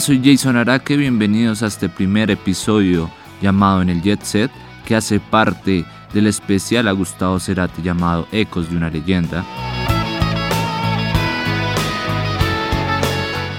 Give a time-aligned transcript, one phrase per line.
[0.00, 3.08] Soy Jason Araque, bienvenidos a este primer episodio
[3.40, 4.50] llamado En el Jet Set,
[4.84, 9.44] que hace parte del especial a Gustavo Cerati llamado Ecos de una leyenda,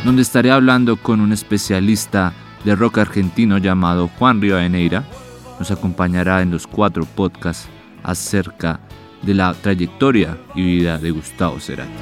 [0.04, 2.34] donde estaré hablando con un especialista
[2.66, 5.06] de rock argentino llamado Juan Rivadeneira.
[5.58, 7.70] Nos acompañará en los cuatro podcasts
[8.04, 8.82] acerca
[9.22, 11.94] de la trayectoria y vida de Gustavo Cerati.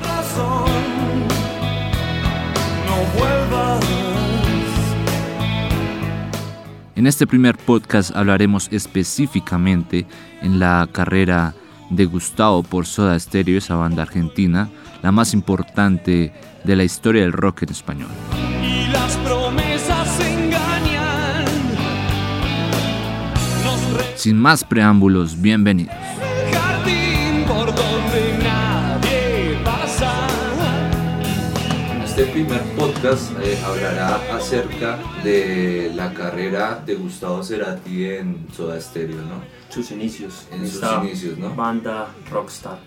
[7.04, 10.06] En este primer podcast hablaremos específicamente
[10.42, 11.54] en la carrera
[11.90, 14.70] de Gustavo por Soda Stereo, esa banda argentina,
[15.02, 16.32] la más importante
[16.64, 18.08] de la historia del rock en español.
[18.64, 21.44] Y las promesas engañan.
[23.66, 25.94] Nos Sin más preámbulos, bienvenidos.
[32.24, 39.22] Este primer podcast eh, hablará acerca de la carrera de Gustavo Cerati en Soda Stereo,
[39.24, 39.44] ¿no?
[39.68, 41.54] sus inicios En sus inicios, ¿no?
[41.54, 42.80] banda rockstar.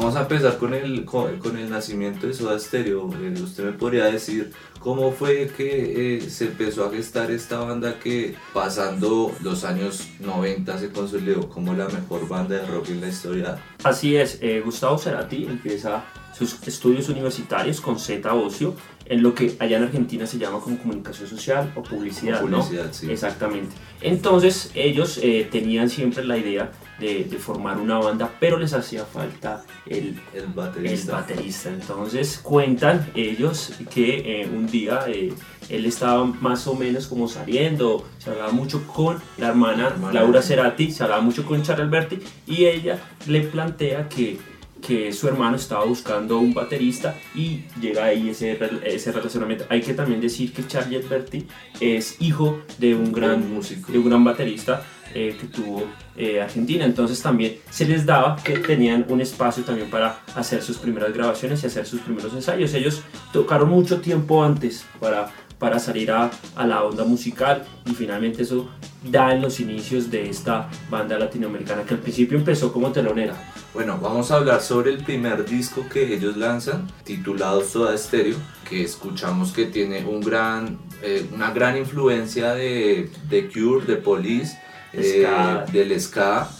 [0.00, 3.10] Vamos a empezar con el, con, con el nacimiento de Soda Stereo.
[3.20, 7.98] Eh, usted me podría decir cómo fue que eh, se empezó a gestar esta banda
[7.98, 13.08] que pasando los años 90 se consolidó como la mejor banda de rock en la
[13.08, 13.58] historia.
[13.84, 19.54] Así es, eh, Gustavo Cerati empieza sus estudios universitarios con Z Ocio en lo que
[19.58, 22.60] allá en Argentina se llama como comunicación social o publicidad, ¿no?
[22.60, 23.10] Publicidad, sí.
[23.10, 23.76] Exactamente.
[24.00, 29.04] Entonces ellos eh, tenían siempre la idea de, de formar una banda, pero les hacía
[29.04, 31.70] falta el, El el baterista.
[31.70, 35.32] Entonces cuentan ellos que eh, un día eh,
[35.68, 40.20] él estaba más o menos como saliendo, se hablaba mucho con la hermana, Hermana.
[40.20, 44.38] Laura Cerati, se hablaba mucho con Charlie Alberti y ella le plantea que,
[44.80, 49.64] que su hermano estaba buscando un baterista y llega ahí ese, ese relacionamiento.
[49.68, 51.46] Hay que también decir que Charlie Alberti
[51.80, 53.92] es hijo de un gran Gran músico.
[53.92, 54.82] de un gran baterista
[55.12, 55.84] eh, que tuvo
[56.16, 56.84] eh, Argentina.
[56.84, 61.62] Entonces también se les daba que tenían un espacio también para hacer sus primeras grabaciones
[61.62, 62.72] y hacer sus primeros ensayos.
[62.74, 63.02] Ellos
[63.32, 68.68] tocaron mucho tiempo antes para, para salir a, a la onda musical y finalmente eso
[69.04, 73.34] da en los inicios de esta banda latinoamericana que al principio empezó como telonera.
[73.72, 78.36] Bueno, vamos a hablar sobre el primer disco que ellos lanzan, titulado Soda Stereo,
[78.68, 84.58] que escuchamos que tiene un gran, eh, una gran influencia de, de Cure, de Police,
[84.92, 85.26] eh,
[85.72, 86.50] del ska.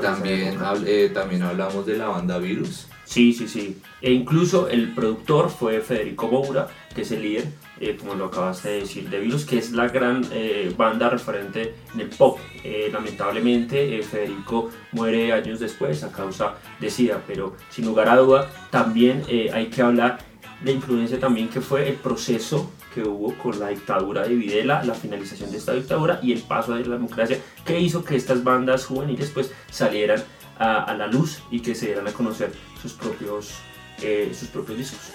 [0.00, 2.86] También, eh, también hablamos de la banda Virus.
[3.04, 3.78] Sí, sí, sí.
[4.00, 7.48] E incluso el productor fue Federico Moura, que es el líder,
[7.80, 11.74] eh, como lo acabaste de decir, de Virus, que es la gran eh, banda referente
[11.94, 12.38] en el pop.
[12.62, 18.16] Eh, lamentablemente, eh, Federico muere años después a causa de SIDA, pero sin lugar a
[18.16, 20.18] duda, también eh, hay que hablar
[20.62, 24.94] de influencia también que fue el proceso que hubo con la dictadura de Videla, la
[24.94, 28.86] finalización de esta dictadura y el paso de la democracia que hizo que estas bandas
[28.86, 30.22] juveniles pues salieran
[30.58, 33.56] a, a la luz y que se dieran a conocer sus propios,
[34.00, 35.12] eh, sus propios discos.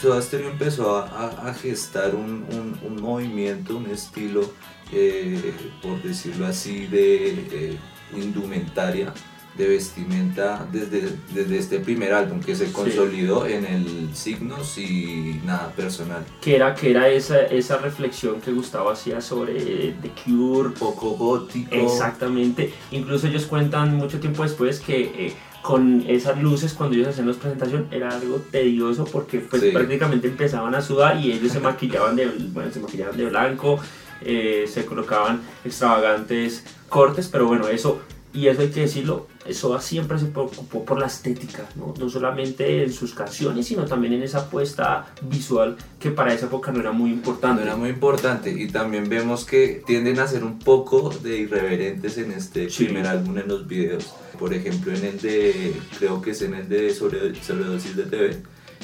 [0.00, 4.50] Soda Stereo empezó a, a- a gestar un, un- un movimiento, un estilo,
[4.92, 5.52] eh,
[5.82, 7.76] por decirlo así, de eh,
[8.16, 9.12] indumentaria,
[9.58, 15.72] de vestimenta, desde, desde este primer álbum que se consolidó en el Signos y Nada
[15.76, 16.24] Personal.
[16.40, 19.56] Que era, que era esa, esa reflexión que Gustavo hacía sobre
[19.88, 20.70] eh, The Cure.
[20.70, 21.74] Poco gótico.
[21.74, 22.72] Exactamente.
[22.92, 27.36] Incluso ellos cuentan mucho tiempo después que eh, con esas luces cuando ellos hacían las
[27.36, 29.70] presentaciones era algo tedioso porque pues Sí.
[29.72, 33.78] prácticamente empezaban a sudar y ellos se maquillaban de, bueno, se maquillaban de blanco,
[34.22, 38.00] eh, se colocaban extravagantes cortes, pero bueno, eso,
[38.32, 41.92] y eso hay que decirlo, Soda siempre se preocupó por la estética, ¿no?
[41.98, 46.70] no solamente en sus canciones, sino también en esa apuesta visual que para esa época
[46.70, 47.62] no era muy No importante.
[47.62, 52.30] era muy importante y también vemos que tienden a ser un poco de irreverentes en
[52.32, 52.84] este Sí.
[52.84, 54.12] primer álbum en los videos.
[54.38, 58.36] Por ejemplo, en el de, creo que es en el de sobre, Sobredosis de TV,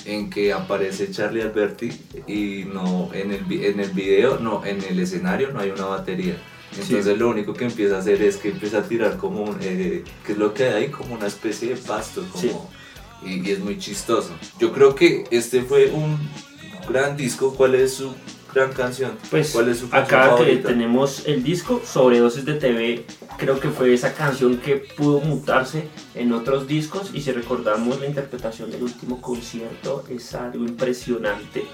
[0.04, 1.90] en que aparece Charlie Alberti
[2.26, 6.37] y no en el, en el video, no, en el escenario no hay una batería.
[6.72, 10.04] Entonces lo único que empieza a hacer es que empieza a tirar como, un, eh,
[10.26, 10.88] ¿qué es lo que hay?
[10.88, 12.50] Como una especie de pasto, como, Sí.
[13.24, 14.30] y, y es muy chistoso.
[14.58, 16.18] Yo creo que este fue un
[16.88, 17.54] gran disco.
[17.54, 18.12] ¿Cuál es su
[18.54, 19.12] gran canción?
[19.30, 20.68] Pues ¿Cuál es su canción acá que favorita?
[20.68, 23.04] tenemos el disco Sobredosis de TV,
[23.38, 28.06] creo que fue esa canción que pudo mutarse en otros discos y si recordamos la
[28.06, 31.64] interpretación del último concierto es algo impresionante.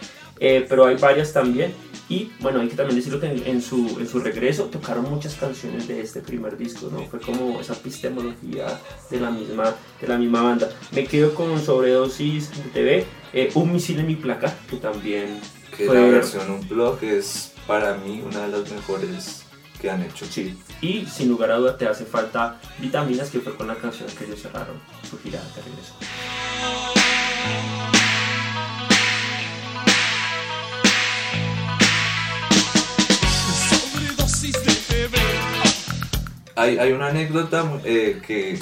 [0.44, 1.72] Eh, pero hay varias también.
[2.08, 5.36] Y bueno, hay que también decirlo que en, en su, en su regreso tocaron muchas
[5.36, 7.06] canciones de este primer disco, ¿no?
[7.06, 8.66] Fue como esa epistemología
[9.08, 10.68] de la misma, de la misma banda.
[10.90, 15.40] Me quedo con Sobredosis de TV, eh, Un misil en mi placa, que también
[15.76, 15.94] Que fue...
[15.94, 19.44] la versión Unplug es para mí una de las mejores
[19.80, 20.26] que han hecho.
[20.28, 20.58] Sí.
[20.80, 24.24] Y sin lugar a duda te hace falta Vitaminas, que fue con la canción que
[24.24, 24.76] ellos cerraron
[25.08, 26.91] su gira de regreso.
[36.56, 38.58] Hay, hay una anécdota eh, que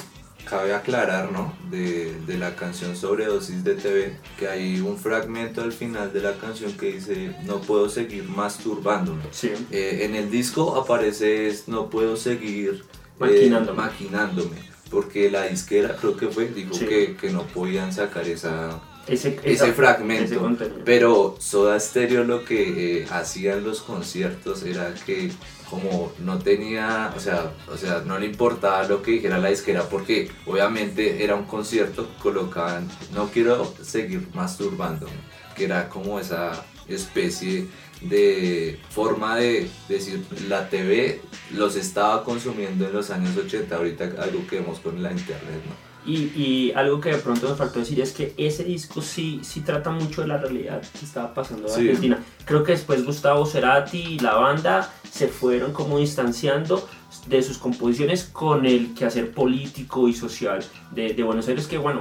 [0.49, 1.55] cabe aclarar, ¿no?
[1.71, 6.35] De, de la canción Sobredosis de TV, que hay un fragmento al final de la
[6.39, 9.23] canción que dice, no puedo seguir masturbándome.
[9.31, 9.53] Sí.
[9.71, 13.77] Eh, en el disco aparece es, no puedo seguir eh, Maquinándome.
[13.83, 14.57] maquinándome,
[14.91, 16.87] porque la disquera creo que fue, dijo Sí.
[16.87, 20.25] que, que no podían sacar esa, Ese, ese esa- fragmento.
[20.25, 20.81] ese contenido.
[20.85, 25.31] Pero Soda Stereo lo que eh, hacía en los conciertos era que
[25.69, 29.85] como no tenía, o sea, o sea, no le importaba lo que dijera la disquera
[29.89, 35.13] porque obviamente era un concierto, colocaban, no quiero seguir masturbándome,
[35.55, 37.67] que era como esa especie
[38.01, 41.21] de forma de decir la TV
[41.53, 45.90] los estaba consumiendo en los años 80, ahorita algo que vemos con la internet, ¿no?
[46.07, 49.61] Y, y algo que de pronto nos faltó decir es que ese disco sí, sí
[49.61, 51.81] trata mucho de la realidad que estaba pasando en Sí.
[51.89, 52.19] Argentina.
[52.47, 56.89] Creo que después Gustavo Cerati y la banda se fueron como distanciando
[57.27, 62.01] de sus composiciones con el quehacer político y social de, de Buenos Aires, que bueno,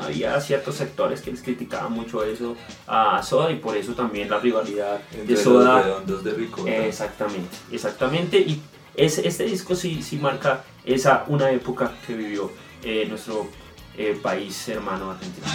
[0.00, 4.38] había ciertos sectores que les criticaban mucho eso a Soda y por eso también la
[4.38, 6.86] rivalidad de Entre los Soda redondos de.
[6.86, 8.38] Exactamente, exactamente.
[8.38, 8.62] Y
[8.94, 12.50] es, este disco sí, sí marca esa una época que vivió
[12.82, 13.48] eh, nuestro
[13.96, 15.46] eh, país hermano Argentina.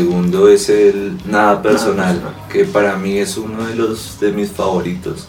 [0.00, 2.48] Segundo es el Nada Personal, Personal.
[2.52, 5.28] que para mí es uno de los de mis favoritos.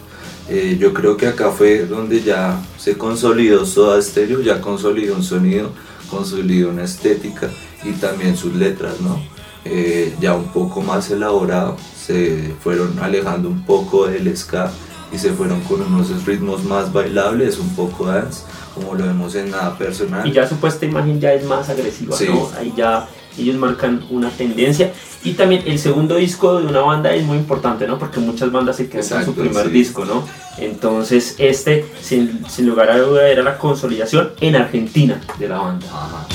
[0.50, 5.24] Eh, yo creo que acá fue donde ya se consolidó Soda Stereo, ya consolidó un
[5.24, 5.72] sonido,
[6.10, 7.50] consolidó una estética
[7.84, 9.22] y también sus letras, ¿no?
[9.66, 14.72] Eh, ya un poco más elaborado, se fueron alejando un poco del ska
[15.14, 18.44] y se fueron con unos ritmos más bailables, un poco dance,
[18.76, 20.26] como lo vemos en Nada Personal.
[20.28, 22.28] Y ya supuesta imagen ya es más agresiva, Sí.
[22.30, 22.50] ¿no?
[22.58, 24.92] Ahí ya ellos marcan una tendencia.
[25.24, 27.98] Y también el segundo disco de una banda es muy importante, ¿no?
[28.00, 29.72] Porque muchas bandas se quedan con Exacto, su primer sí.
[29.72, 30.24] disco, ¿no?
[30.58, 35.88] Entonces este, sin, sin lugar a duda, era la consolidación en Argentina de la banda.
[35.88, 36.28] Ajá.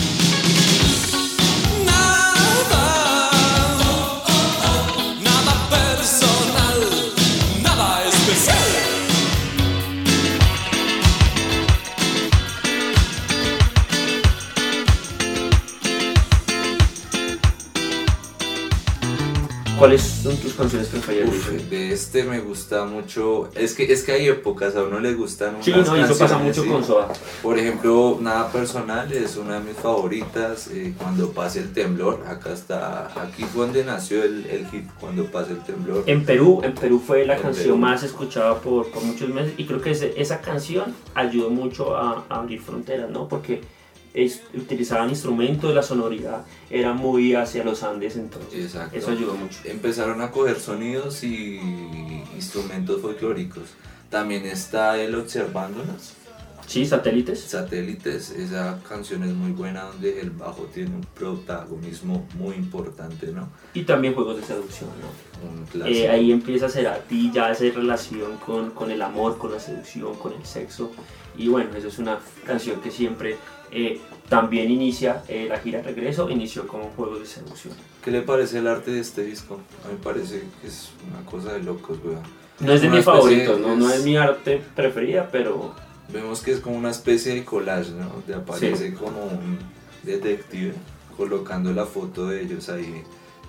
[19.82, 21.28] ¿Cuáles son tus canciones preferidas?
[21.28, 23.48] Uf, de este me gusta mucho.
[23.54, 26.38] Es que, es que hay épocas, a uno le gustan unas Sí, no, eso pasa
[26.38, 26.68] mucho sí.
[26.68, 27.08] con Soda.
[27.42, 30.68] Por ejemplo, Nada Personal es una de mis favoritas.
[30.68, 33.10] eh, cuando pase el temblor, acá está.
[33.20, 36.04] Aquí fue donde nació el, el hit, Cuando pase el temblor.
[36.06, 37.76] En Perú, en Perú fue la En canción Perú.
[37.78, 42.24] más escuchada por, por muchos meses y creo que ese- esa canción ayudó mucho a,
[42.28, 43.26] a abrir fronteras, ¿no?
[43.26, 43.60] Porque
[44.54, 48.96] utilizaban instrumentos, la sonoridad era muy hacia los Andes, entonces Exacto.
[48.96, 49.58] eso ayudó mucho.
[49.64, 51.58] Empezaron a coger sonidos y
[52.34, 53.64] instrumentos folclóricos.
[54.10, 56.14] También está el Observándonos.
[56.66, 57.40] Sí, satélites.
[57.40, 63.48] Satélites, esa canción es muy buena donde el bajo tiene un protagonismo muy importante, ¿no?
[63.74, 65.86] Y también juegos de seducción, ¿no?
[65.86, 69.52] Eh, ahí empieza a ser a ti ya esa relación con, con el amor, con
[69.52, 70.92] la seducción, con el sexo.
[71.36, 73.36] Y bueno, eso es una canción que siempre
[73.72, 77.74] eh, también inicia eh, la gira de regreso, inició con juegos de seducción.
[78.04, 79.60] ¿Qué le parece el arte de este disco?
[79.84, 82.20] A mí me parece que es una cosa de locos, weón.
[82.60, 83.74] No es de mis favoritos, ¿no?
[83.76, 85.74] no es- es mi arte preferida, pero
[86.12, 88.06] Vemos que es como una especie de collage, ¿no?
[88.08, 89.58] Donde aparece como un
[90.02, 90.74] detective
[91.16, 93.02] colocando la foto de ellos ahí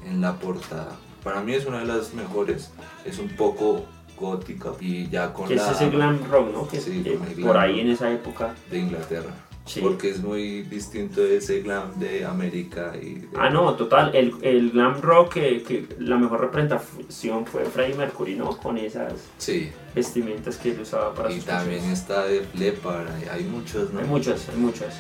[0.06, 0.96] en la portada.
[1.24, 2.72] Para mí es una de las mejores.
[3.06, 3.84] Es un poco
[4.18, 6.68] gótica y ya con Que la es ese glam rock, ¿no?
[6.68, 8.54] Que Sí, eh, con el por ahí en esa época.
[8.70, 9.32] de Inglaterra.
[9.66, 9.80] Sí.
[9.82, 14.14] Porque es muy distinto de ese glam de América y de- Ah, no, total.
[14.14, 18.58] El, el glam rock, que, que la mejor representación fue Freddie Mercury, ¿no?
[18.58, 22.00] Con esas Sí, vestimentas que él usaba para y sus también canciones.
[22.00, 24.00] está de Leppard, hay- hay muchos, ¿no?
[24.02, 24.96] Hay muchas, hay muchas.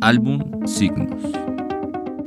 [0.00, 1.22] Álbum Signos.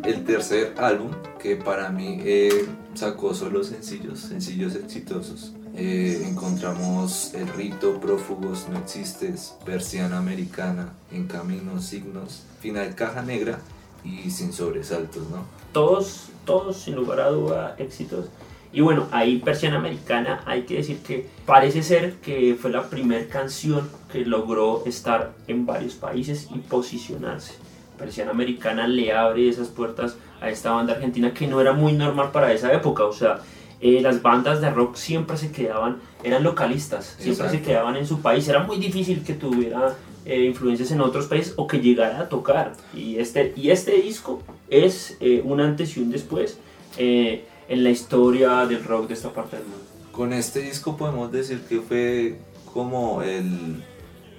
[0.04, 5.54] El tercer álbum, que para mí eh, sacó solo sencillos, sencillos exitosos.
[5.84, 13.58] Eh, encontramos El Rito, Prófugos, No Existes, Persiana Americana, En Camino, Signos, Final Caja Negra
[14.04, 15.44] y Sin Sobresaltos, ¿no?
[15.74, 18.28] Todos, todos, sin lugar a duda, éxitos.
[18.72, 23.28] Y bueno, ahí Persiana Americana, hay que decir que parece ser que fue la primera
[23.28, 27.56] canción que logró estar en varios países y posicionarse.
[27.98, 32.30] Persiana Americana le abre esas puertas a esta banda argentina que no era muy normal
[32.32, 33.06] para esa época.
[33.06, 33.42] O sea,
[33.82, 37.68] eh, las bandas de rock siempre se quedaban, eran localistas, siempre se Exacto.
[37.68, 38.48] quedaban en su país.
[38.48, 39.96] Era muy difícil que tuviera
[40.26, 42.74] eh, influencias en otros países o que llegara a tocar.
[42.94, 46.58] Y este, y este disco es eh, un antes y un después
[46.98, 49.86] eh, en la historia del rock de esta parte del mundo.
[50.12, 52.38] Con este disco podemos decir que fue
[52.74, 53.84] como el,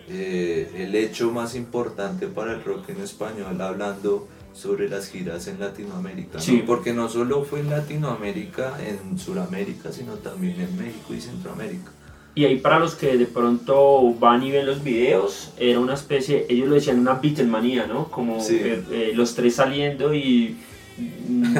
[0.08, 5.60] eh, el hecho más importante para el rock en español, hablando sobre las giras en
[5.60, 6.34] Latinoamérica.
[6.34, 6.40] ¿no?
[6.40, 6.62] Sí.
[6.66, 11.90] Porque no solo fue en Latinoamérica, en Sudamérica, sino también en México y Centroamérica.
[12.34, 16.46] Y ahí para los que de pronto van y ven los videos, era una especie,
[16.48, 18.08] ellos lo decían una Beatlemanía, ¿no?
[18.08, 18.56] Como Sí.
[18.58, 20.56] eh, eh, los tres saliendo y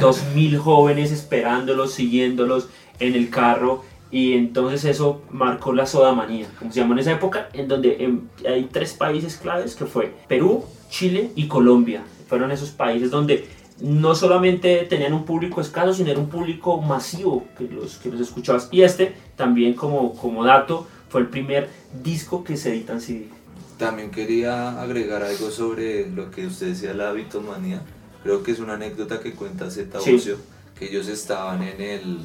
[0.01, 2.69] dos mil jóvenes esperándolos, siguiéndolos
[3.01, 3.85] en el carro.
[4.11, 8.21] Y entonces eso marcó la sodamanía, como se llamó en esa época, en donde em,
[8.47, 12.03] hay tres países claves que fue Perú, Chile y Colombia.
[12.33, 13.47] Fueron esos países donde
[13.79, 18.23] no solamente tenían un público escaso, sino era un público masivo que los, que los
[18.23, 18.71] escuchabas.
[18.71, 21.69] Y este, también como, como dato, fue el primer
[22.03, 23.29] disco que se edita en CD.
[23.77, 27.83] También quería agregar algo sobre lo que usted decía, la bitomanía.
[28.23, 30.15] Creo que es una anécdota que cuenta Zeta Sí.
[30.15, 30.39] Ocio,
[30.79, 32.19] que ellos estaban en el,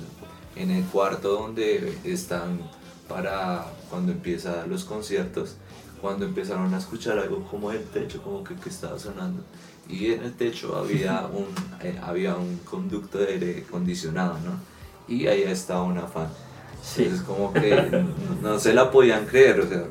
[0.55, 2.61] en el cuarto donde están
[3.09, 5.57] para cuando empiezan los conciertos,
[6.01, 9.44] cuando empezaron a escuchar algo como el techo, como que, que estaba sonando.
[9.89, 11.48] Y en el techo había un,
[11.82, 14.60] eh, había un conducto de aire acondicionado, ¿no?
[15.08, 16.27] Y ahí estaba una fan.
[16.82, 17.04] Sí.
[17.04, 18.04] Entonces como que
[18.42, 19.86] no se la podían creer, o sea,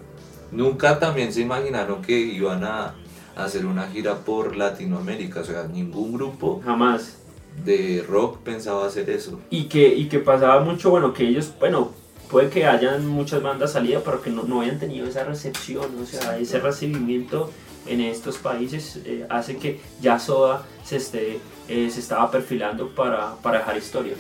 [0.53, 2.95] nunca también se imaginaron que iban a
[3.37, 7.17] hacer una gira por Latinoamérica, o sea, ningún grupo Jamás.
[7.65, 9.41] de rock pensaba hacer eso.
[9.51, 11.91] Y que, y que pasaba mucho, bueno, que ellos, bueno,
[12.31, 16.07] puede que hayan muchas bandas salidas, pero que no, no hayan tenido esa recepción, o
[16.07, 17.51] sea, ese recibimiento
[17.87, 23.37] en estos países eh, hace que ya Soda se, esté, eh, se estaba perfilando para,
[23.37, 24.15] para dejar historia.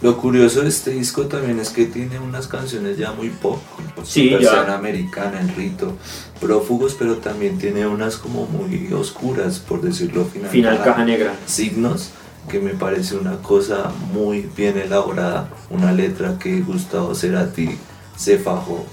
[0.00, 4.06] Lo curioso de este disco también es que tiene unas canciones ya muy pop, como
[4.06, 4.38] Sí, ya.
[4.38, 5.96] Persiana Americana, El Rito,
[6.40, 10.50] Prófugos, pero también tiene unas como muy oscuras, por decirlo final.
[10.50, 11.34] Final Caja Negra.
[11.46, 12.10] Signos,
[12.48, 17.70] que me parece una cosa muy bien elaborada, una letra que Gustavo Cerati
[18.16, 18.86] se fajó.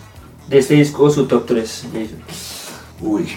[0.50, 1.84] De este disco, su top 3.
[3.02, 3.28] Uy.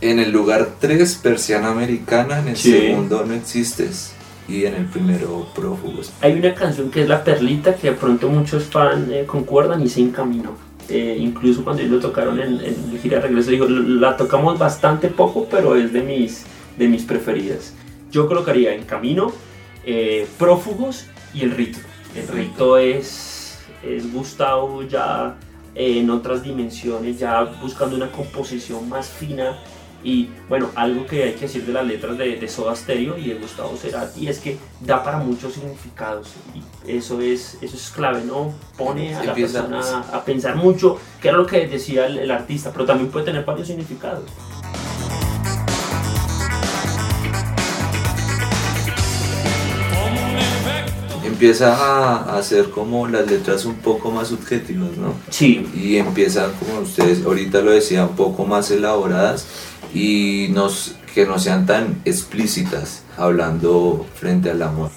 [0.00, 2.70] En el lugar 3, Persiana Americana, en el Sí.
[2.72, 4.12] segundo No Existes
[4.48, 6.12] y en el primero Prófugos.
[6.22, 9.88] Hay una canción que es La Perlita, que de pronto muchos fans eh, concuerdan y
[9.88, 10.56] se encaminó.
[10.88, 15.08] Eh, incluso cuando ellos lo tocaron en, en el gira regreso, digo, la tocamos bastante
[15.08, 16.46] poco, pero es de mis,
[16.78, 17.74] de mis preferidas.
[18.10, 19.32] Yo colocaría En Camino,
[19.84, 21.78] eh, Prófugos y El Rito.
[22.16, 25.36] El Rito es, es Gustavo ya
[25.74, 29.58] eh, en otras dimensiones, ya buscando una composición más fina
[30.04, 33.28] y bueno, algo que hay que decir de las letras de, de Soda Stereo y
[33.28, 38.22] de Gustavo Cerati es que da para muchos significados y eso es, eso es clave,
[38.24, 38.52] ¿no?
[38.76, 42.30] Pone a la Empieza- persona a pensar mucho, que era lo que decía el, el
[42.30, 44.24] artista, pero también puede tener varios significados.
[51.24, 55.14] Empieza a hacer como las letras un poco más subjetivas, ¿no?
[55.30, 59.46] Sí, y empiezan, como ustedes ahorita lo decía, un poco más elaboradas
[59.94, 64.90] y nos, que no sean tan explícitas hablando frente al amor.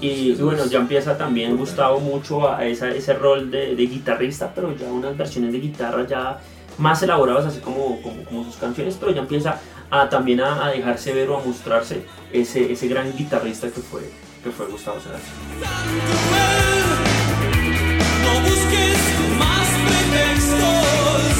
[0.00, 4.52] y, y bueno, ya empieza también Gustavo mucho a esa- ese rol de, de guitarrista,
[4.54, 6.38] pero ya unas versiones de guitarra ya
[6.78, 10.70] más elaborados, así como, como, como sus canciones, pero ya empieza a, también a, a
[10.70, 12.02] dejarse ver o a mostrarse
[12.32, 14.02] ese, ese gran guitarrista que fue,
[14.44, 15.24] que fue Gustavo Cerati.
[18.22, 18.98] No busques
[19.38, 21.37] más pretextos,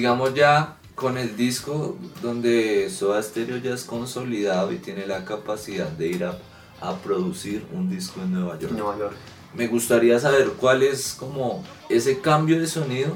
[0.00, 5.88] Sigamos ya con el disco donde Soda Stereo ya es consolidado y tiene la capacidad
[5.88, 6.38] de ir a,
[6.80, 8.72] a producir un disco en Nueva York.
[8.72, 9.12] Nueva York.
[9.54, 13.10] Me gustaría saber cuál es como ese cambio de sonido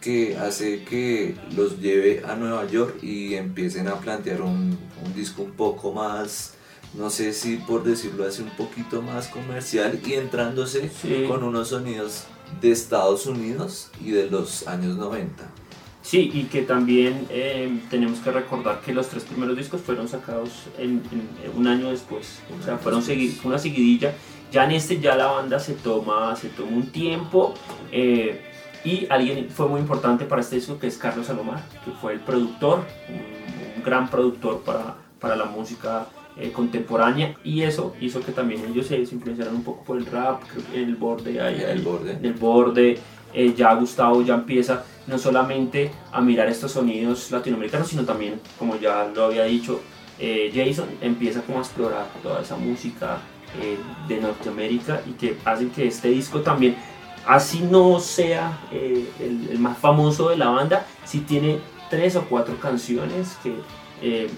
[0.00, 5.42] que hace que los lleve a Nueva York y empiecen a plantear un, un disco
[5.42, 6.52] un poco más,
[6.94, 11.24] no sé si por decirlo así, un poquito más comercial y entrándose Sí.
[11.26, 12.26] con unos sonidos
[12.60, 15.50] de Estados Unidos y de los años 90.
[16.02, 20.66] Sí, y que también eh, tenemos que recordar que los tres primeros discos fueron sacados
[20.78, 22.40] en, en- un año después.
[22.58, 24.14] O sea, fueron segui- una seguidilla.
[24.50, 27.54] Ya en este ya la banda se toma, se toma un tiempo.
[27.92, 28.46] eh,
[28.82, 32.20] y alguien fue muy importante para este disco que es Carlos Salomar, que fue el
[32.20, 36.06] productor, un, un gran productor para, para la música
[36.38, 37.36] eh, contemporánea.
[37.44, 40.40] Y eso hizo que también ellos se, influenciaran un poco por el rap,
[40.74, 41.60] el borde ahí.
[41.60, 42.14] El borde.
[42.16, 42.98] del borde.
[43.34, 48.76] Eh, ya Gustavo ya empieza no solamente a mirar estos sonidos latinoamericanos, sino también, como
[48.76, 49.80] ya lo había dicho
[50.18, 53.18] eh, Jason, empieza como a explorar toda esa música
[53.58, 56.76] eh, de Norteamérica y que hacen que este disco también,
[57.26, 62.60] así no sea eh, el, más famoso de la banda, sí tiene tres o cuatro
[62.60, 63.54] canciones que
[64.02, 64.30] eh,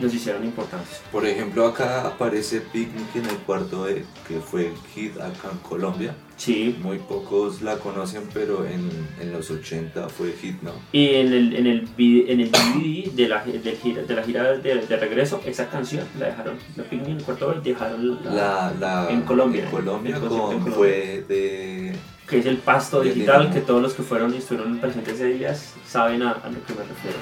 [0.00, 1.02] los hicieron importantes.
[1.12, 6.14] Por ejemplo, acá aparece Picnic en el cuarto B, que fue hit acá en Colombia.
[6.36, 10.72] Sí, Muy pocos la conocen, pero en, en los 80 fue hit, ¿no?
[10.92, 14.52] Y en el, en el, en el DVD de la, de gira, de, la gira
[14.58, 18.72] de, de regreso, esa canción la dejaron, la Picnic en el cuarto dejaron la, La,
[18.80, 20.72] la, En Colombia, En Colombia con- Colombia.
[20.74, 21.94] fue de...
[22.28, 25.54] que es el pasto digital, que todos los que fueron y estuvieron presentes ese día
[25.86, 27.18] saben a, a lo que me refiero.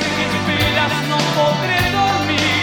[0.00, 2.59] Si me esperas no podré dormir.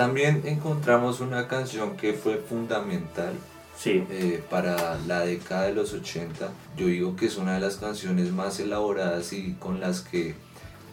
[0.00, 3.34] También encontramos una canción que fue fundamental
[3.76, 6.48] Sí, eh, para la década de los 80.
[6.74, 10.34] Yo digo que es una de las canciones más elaboradas y con las que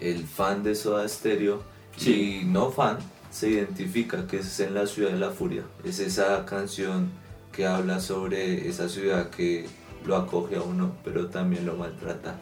[0.02, 1.64] el fan de Soda Stereo
[1.96, 2.42] Sí.
[2.42, 2.98] y no fan
[3.32, 5.64] se identifica, que es En la ciudad de la furia.
[5.86, 7.10] Es esa canción
[7.54, 9.68] que habla sobre esa ciudad que
[10.06, 12.36] lo acoge a uno, pero también lo maltrata,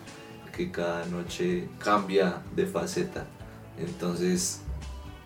[0.56, 3.28] que cada noche cambia de faceta.
[3.78, 4.62] Entonces,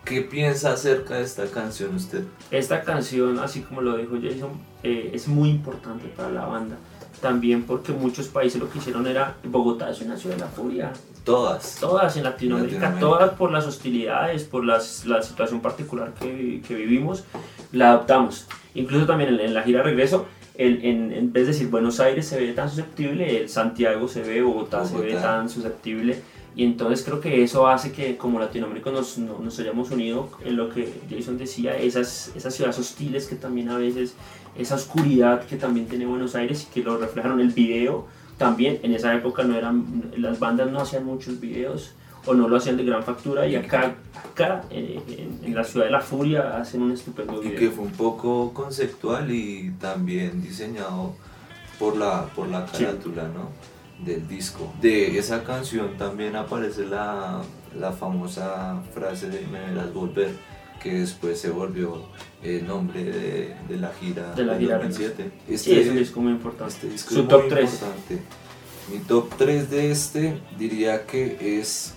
[0.10, 2.24] ¿qué piensa acerca de esta canción usted?
[2.52, 4.50] esta canción, así como lo dijo Jason,
[4.84, 6.76] eh, es muy importante para la banda.
[7.22, 10.92] También porque muchos países lo que hicieron era, Bogotá es una ciudad de la furia,
[11.26, 11.78] Todas.
[11.80, 13.08] todas en Latinoamérica, Latinoamérica.
[13.08, 17.26] todas por las hostilidades, por las- la situación particular que, que vivimos,
[17.74, 18.48] la adoptamos.
[18.74, 22.26] Incluso también en, en la gira regreso, el- en, en vez de decir Buenos Aires
[22.26, 25.22] se ve tan susceptible, el Santiago se ve, Bogotá, se ve Bogotá.
[25.22, 26.22] tan susceptible.
[26.56, 30.58] Y entonces creo que eso hace que como Latinoamérica nos, no- nos hayamos unido en
[30.58, 34.14] lo que Jason decía, esas, esas ciudades hostiles que también a veces,
[34.58, 38.08] esa oscuridad que también tiene Buenos Aires y que lo reflejaron en el video
[38.38, 38.80] también.
[38.84, 41.94] En esa época no eran, las bandas no hacían muchos videos
[42.26, 45.86] o no lo hacían de gran factura y acá, acá eh, en, en la ciudad
[45.86, 47.72] de la furia hacen un estupendo Y que video.
[47.72, 51.14] fue un poco conceptual y también diseñado
[51.80, 52.84] por la, por la Sí.
[52.84, 53.50] carátula ¿no?
[54.06, 54.72] Del disco.
[54.82, 57.42] De esa canción también aparece la,
[57.78, 60.32] la famosa frase de Me verás volver,
[60.82, 62.04] que después se volvió
[62.42, 65.32] el nombre de, de la gira De la del gira 2007.
[65.58, 66.74] Sí, es un disco muy importante.
[66.74, 67.74] Este disco Su es top muy 3.
[67.74, 68.20] importante.
[68.92, 71.94] Mi top 3 de este diría que es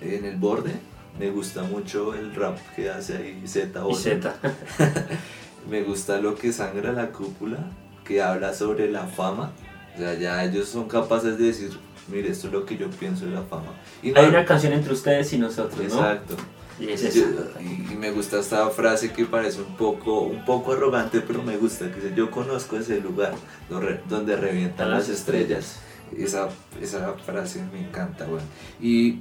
[0.00, 0.72] en el borde.
[1.18, 3.84] Me gusta mucho el rap que hace ahí Z.
[3.88, 3.94] Y.
[3.94, 4.34] Z.
[5.70, 7.58] Me gusta lo que sangra la cúpula,
[8.04, 9.52] que habla sobre la fama.
[9.94, 11.70] O sea, ya ellos son capaces de decir,
[12.08, 13.72] mire, esto es lo que yo pienso de la fama.
[14.02, 15.84] Y no- Hay una canción entre ustedes y nosotros, ¿no?
[15.84, 16.36] Exacto.
[16.80, 17.24] Y es Yo-
[17.60, 21.56] y, y me gusta esta frase que parece un poco, un poco arrogante, pero me
[21.58, 23.34] gusta, que dice, yo conozco ese lugar
[23.68, 25.78] donde, donde revientan las estrellas.
[26.16, 26.48] Esa,
[26.80, 28.46] esa frase me encanta, bueno.
[28.80, 29.20] Y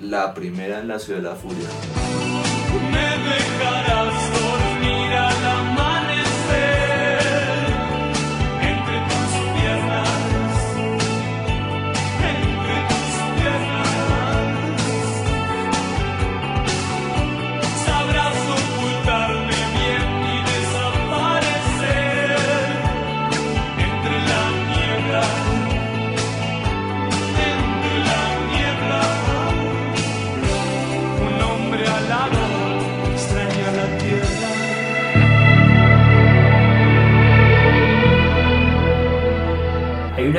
[0.00, 1.68] la primera en la ciudad de la furia.
[2.92, 4.14] Me dejarás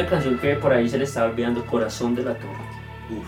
[0.10, 2.66] canción que por ahí se le estaba olvidando, Corazón de la Torre,
[3.12, 3.28] Uf,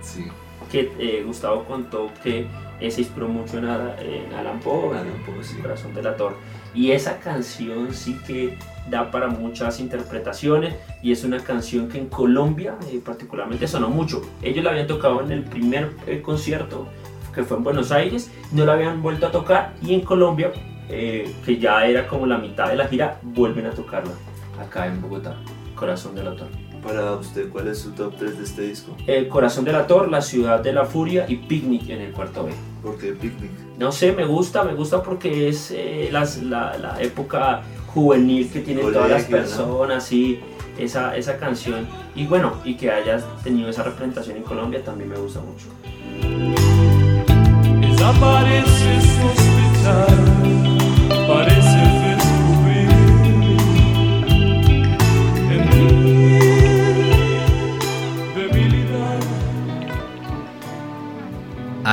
[0.00, 0.26] sí.
[0.70, 2.46] que eh, Gustavo contó que
[2.88, 5.56] se inspiró mucho en, en Alan Poe, Alan Poe, sí.
[5.56, 6.36] Corazón de la Torre.
[6.72, 8.56] Y esa canción sí que
[8.88, 14.22] da para muchas interpretaciones y es una canción que en Colombia eh, particularmente sonó mucho.
[14.42, 16.86] Ellos la habían tocado en el primer eh, concierto
[17.34, 20.52] que fue en Buenos Aires, no la habían vuelto a tocar y en Colombia,
[20.88, 24.12] eh, que ya era como la mitad de la gira, vuelven a tocarla
[24.60, 25.36] acá en Bogotá,
[25.80, 26.50] Corazón de la Torre.
[26.82, 28.94] Para usted, ¿cuál es su top 3 de este disco?
[29.06, 32.44] El Corazón de la Torre, La Ciudad de la Furia y Picnic en el cuarto
[32.44, 32.52] B.
[32.82, 33.50] ¿Por qué Picnic?
[33.78, 37.62] No sé, me gusta, me gusta porque es eh, las- la, la época
[37.94, 40.38] juvenil que tienen todas las personas, sí,
[40.78, 41.86] esa, esa canción.
[42.14, 45.66] Y bueno, y que hayas tenido esa representación en Colombia también me gusta mucho.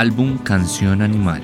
[0.01, 1.41] Álbum Canción Animal.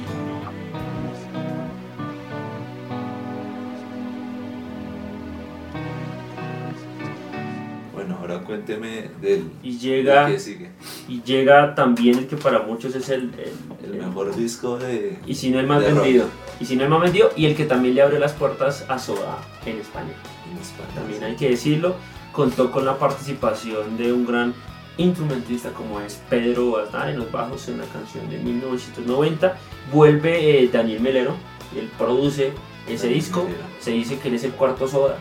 [7.93, 10.71] Bueno, ahora cuénteme del Y llega, del que sigue.
[11.07, 15.19] y llega también el que para muchos es el, el- El el- mejor disco de...
[15.25, 16.25] y si no el más de rock vendido.
[16.59, 18.97] Y si no el más vendido, y el que también le abre las puertas a
[18.97, 20.13] Soda en España.
[20.51, 20.89] en España.
[20.95, 21.95] también hay que decirlo,
[22.31, 24.53] contó con la participación de un gran
[24.97, 29.57] instrumentista como es Pedro Aznar en los bajos en la canción de 1990.
[29.91, 31.35] Vuelve eh, Daniel Melero,
[31.75, 32.53] él produce
[32.87, 33.63] ese Daniel disco, Melero.
[33.79, 35.17] se dice que él es el cuarto soda.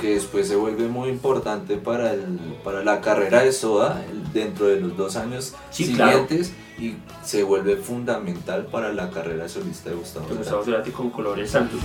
[0.00, 2.22] que después se vuelve muy importante para, el,
[2.64, 4.02] para la carrera de Soda
[4.34, 6.26] dentro de los dos años Sí, claro.
[6.26, 10.42] siguientes y se vuelve fundamental para la carrera solista de Gustavo de Cerati.
[10.44, 11.80] Gustavo Cerati con Colores Santos.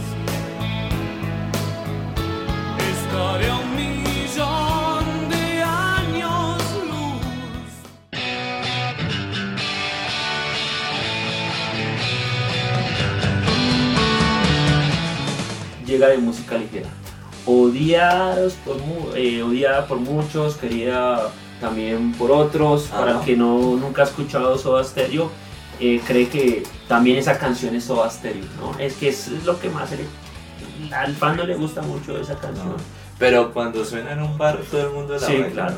[2.91, 4.70] Estaré a un millón
[15.91, 16.87] Llega de música ligera.
[17.45, 18.77] Odiados por,
[19.17, 22.83] eh, odiada por muchos, querida también por otros.
[22.83, 25.29] Para el que no, nunca ha escuchado Soda Stereo,
[25.81, 28.79] eh, cree que también esa canción es Soda Stereo, ¿no?
[28.79, 32.69] Es que es lo que más le- al fan no le gusta mucho esa canción.
[32.69, 32.75] No,
[33.19, 35.49] Pero cuando suena en un bar todo el mundo la Sí, baila.
[35.49, 35.75] claro.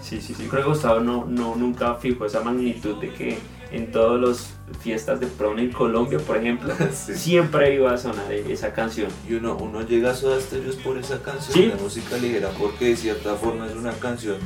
[0.00, 0.44] Sí, sí, sí.
[0.48, 3.38] Creo que Gustavo no, no, nunca fijó esa magnitud de que
[3.72, 4.50] en todas las
[4.80, 7.14] fiestas de prom en Colombia, por ejemplo, Sí.
[7.14, 9.08] siempre iba a sonar esa canción.
[9.28, 11.66] Y uno, uno llega a Soda Stereo por esa canción Sí.
[11.66, 14.36] de música ligera porque de cierta forma es una canción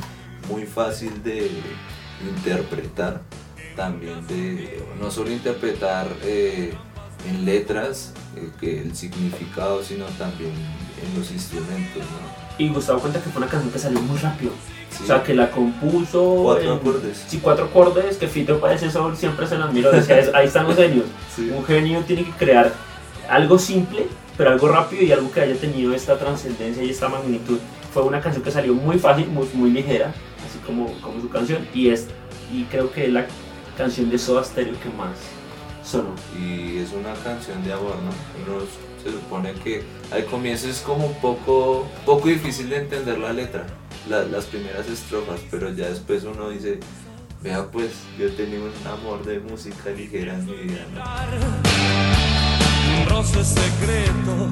[0.48, 1.50] muy fácil de
[2.28, 3.22] interpretar
[3.76, 6.74] también de no solo interpretar eh,
[7.28, 12.40] en letras eh, que el significado sino también en los instrumentos ¿no?
[12.58, 14.52] Y Gustavo cuenta que fue una canción que salió muy rápido.
[14.90, 15.04] Sí.
[15.04, 16.40] O sea, que la compuso.
[16.42, 17.24] Cuatro en- acordes.
[17.28, 18.16] Sí, cuatro acordes.
[18.16, 19.90] Que Fito Páez eso siempre se las miro.
[19.92, 21.06] Decía, es- ahí están los genios.
[21.34, 21.50] Sí.
[21.56, 22.72] Un genio tiene que crear
[23.28, 27.58] algo simple, pero algo rápido y algo que haya tenido esta trascendencia y esta magnitud.
[27.94, 30.08] Fue una canción que salió muy fácil, muy, muy ligera,
[30.48, 31.66] así como, como su canción.
[31.74, 32.06] Y, es,
[32.52, 33.26] y creo que es la
[33.76, 35.16] canción de Soda Stereo que más
[35.84, 36.10] sonó.
[36.38, 38.52] y es una canción de amor, ¿no?
[38.54, 38.62] Uno
[39.02, 43.66] se supone que al comienzo es como un poco, poco difícil de entender la letra,
[44.08, 46.80] la- las primeras estrofas, pero ya después uno dice,
[47.42, 51.00] vea pues, yo he tenido un amor de música ligera en mi vida, ¿no?
[53.08, 54.48] Roce secreto.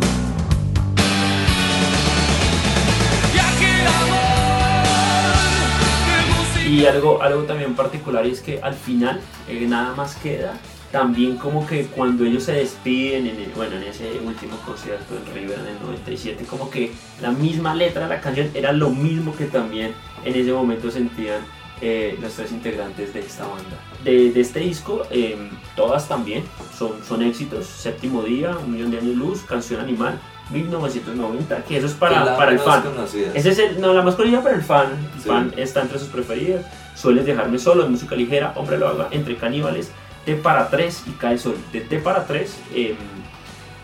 [3.87, 4.39] Amor.
[6.69, 10.55] Y algo, algo también particular y es que al final eh, nada más queda
[10.92, 15.35] también como que cuando ellos se despiden, en el- bueno, en ese último concierto en
[15.35, 19.35] River en el 97, como que la misma letra de la canción era lo mismo
[19.37, 19.92] que también
[20.24, 21.40] en ese momento sentían
[21.81, 23.79] eh, los tres integrantes de esta banda.
[24.03, 25.37] De, de este disco, eh,
[25.77, 26.42] todas también
[26.77, 27.66] son, son éxitos.
[27.66, 30.18] Séptimo Día, Un Millón de Años Luz, Canción Animal,
[30.51, 32.83] 1990, que eso es para, la para el fan.
[32.83, 33.31] conocida.
[33.35, 34.88] Ese es el, no, la más conocida para el fan.
[35.14, 35.29] El Sí.
[35.29, 36.64] fan está entre sus preferidas.
[36.96, 39.92] Sueles dejarme solo, de música ligera, hombre lo haga, entre caníbales,
[40.29, 41.57] T para tres y cae sol.
[41.73, 42.95] De T para tres, eh,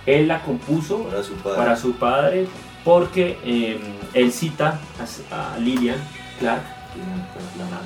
[0.05, 1.57] él la compuso para su padre.
[1.57, 2.47] para su padre
[2.85, 3.81] porque eh,
[4.13, 4.79] él cita
[5.31, 5.97] a, a Lillian
[6.39, 6.61] Clark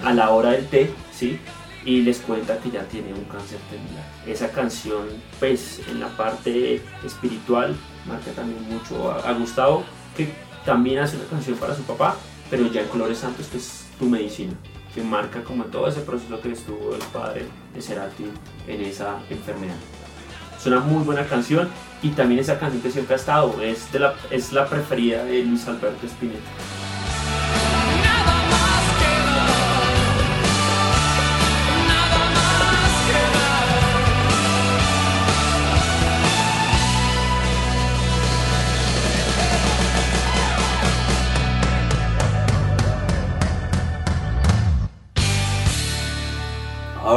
[0.05, 1.39] a la hora del té, ¿sí?
[1.85, 4.05] Y les cuenta que ya tiene un cáncer terminal.
[4.27, 5.07] Esa canción,
[5.39, 7.77] pues, en la parte espiritual,
[8.09, 9.85] marca también mucho a, a Gustavo,
[10.17, 12.17] que también hace una canción para su papá,
[12.51, 14.53] pero ya en Colores Santos, que es tu medicina,
[14.95, 18.25] que marca como todo ese proceso que estuvo el padre de Cerati
[18.67, 19.77] en esa enfermedad.
[20.59, 21.69] Es una muy buena canción
[22.03, 25.67] y también esa canción que siempre ha estado, es, la, es la preferida de Luis
[25.69, 26.78] Alberto Spinetta.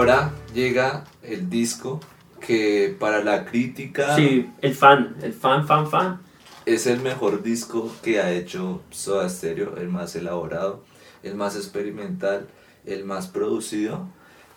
[0.01, 1.99] Ahora llega el disco
[2.39, 6.19] que para la crítica Sí, el fan, el fan, fan, fan.
[6.65, 10.83] es el mejor disco que ha hecho Soda Stereo, el más elaborado,
[11.21, 12.47] el más experimental,
[12.83, 14.07] el más producido,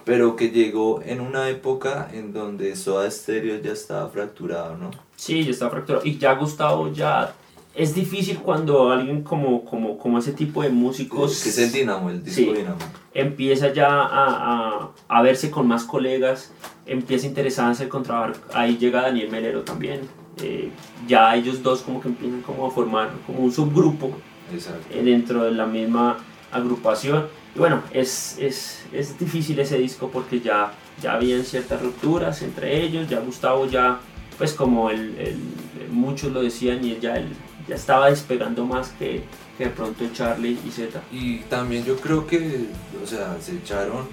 [0.06, 4.92] pero que llegó en una época en donde Soda Stereo ya estaba fracturado, ¿no?
[5.14, 6.06] Sí, ya está fracturado.
[6.06, 7.34] Y ya Gustavo ya...
[7.74, 11.42] Es difícil cuando alguien como, como, como ese tipo de músicos...
[11.42, 12.52] que es el Dinamo, el disco Sí.
[12.58, 12.78] Dinamo.
[13.14, 16.52] empieza ya a, a, a verse con más colegas,
[16.86, 20.02] empieza a interesarse con trabajar, ahí llega Daniel Melero también,
[20.42, 20.70] eh,
[21.08, 24.12] ya ellos dos como que empiezan como a formar como un subgrupo
[24.52, 24.80] Exacto.
[24.92, 26.18] eh, dentro de la misma
[26.52, 32.42] agrupación, y bueno, es, es, es difícil ese disco porque ya, ya habían ciertas rupturas
[32.42, 33.98] entre ellos, ya Gustavo ya,
[34.38, 37.26] pues como el, el- muchos lo decían y ya, él
[37.68, 39.22] ya estaba despegando más que,
[39.56, 41.00] que de pronto Charlie y Z.
[41.12, 42.66] Y también yo creo que,
[43.02, 44.06] o sea, se echaron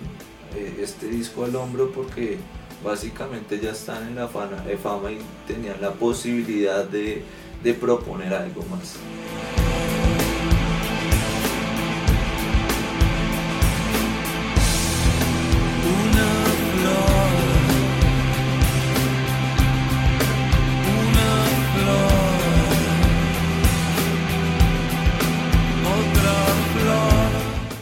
[0.55, 2.37] eh, este disco al hombro porque
[2.83, 7.23] básicamente ya están en la fama, de fama y tenían la posibilidad de,
[7.63, 8.95] de proponer algo más.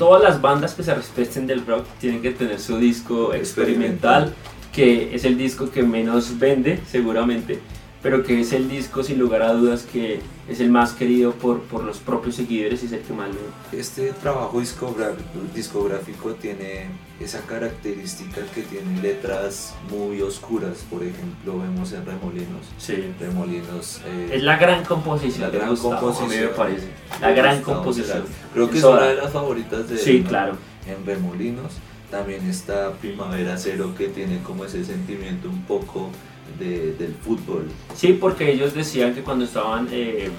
[0.09, 4.33] Todas las bandas que se respeten del rock tienen que tener su disco experimental,
[4.73, 7.59] que es el disco que menos vende seguramente,
[8.01, 10.19] pero que es el disco sin lugar a dudas que
[10.49, 13.79] es el más querido por, por los propios seguidores y es el que más le...
[13.79, 16.87] Este trabajo discográfico tiene
[17.19, 22.65] esa característica que tiene letras muy oscuras, por ejemplo, vemos en Remolinos.
[22.79, 23.13] Sí.
[23.19, 26.31] Remolinos eh, Es la gran composición La de gran Gustavo, composición.
[26.31, 26.87] a mí me parece.
[27.21, 28.23] La gran composición.
[28.53, 30.29] Creo que es una de las favoritas de él, Sí, ¿no?
[30.29, 30.53] claro.
[30.87, 31.73] En Remolinos
[32.09, 36.09] también está Primavera Cero que tiene como ese sentimiento un poco
[36.57, 37.65] de- del fútbol.
[37.95, 40.29] Sí, porque ellos decían que cuando estaban eh,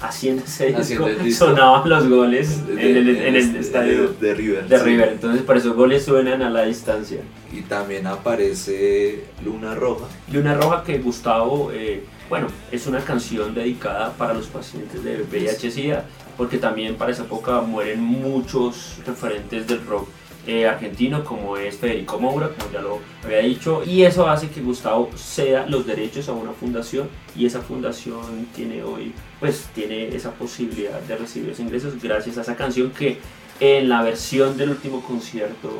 [0.00, 4.34] haciendo ese disco, sonaban los goles en De- el, en en el este- estadio de
[4.34, 4.68] River.
[4.68, 4.84] de sí.
[4.84, 5.08] River.
[5.08, 7.20] Entonces, por eso goles suenan a la distancia.
[7.52, 10.04] Y también aparece Luna Roja.
[10.32, 16.04] Luna Roja que Gustavo, eh, bueno, es una canción dedicada para los pacientes de VIH-Sida,
[16.36, 20.08] porque también para esa época mueren muchos referentes del rock
[20.46, 24.60] eh, argentino, como es Federico Moura, como ya lo había dicho, y eso hace que
[24.60, 30.30] Gustavo ceda los derechos a una fundación, y esa fundación tiene hoy, pues tiene esa
[30.30, 33.18] posibilidad de recibir los ingresos gracias a esa canción que
[33.58, 35.70] en la versión del último concierto